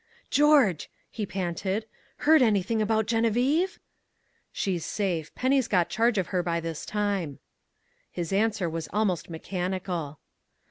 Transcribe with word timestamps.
"George," 0.31 0.89
he 1.11 1.27
panted, 1.27 1.85
"heard 2.25 2.41
anything 2.41 2.81
about 2.81 3.05
Geneviève?" 3.05 3.77
"She's 4.51 4.83
safe. 4.83 5.31
Penny's 5.35 5.67
got 5.67 5.89
charge 5.91 6.17
of 6.17 6.29
her 6.33 6.41
by 6.41 6.59
this 6.59 6.87
time." 6.87 7.37
His 8.11 8.33
answer 8.33 8.67
was 8.67 8.89
almost 8.91 9.29
mechanical. 9.29 10.17